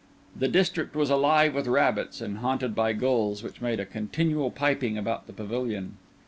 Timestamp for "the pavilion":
5.27-5.97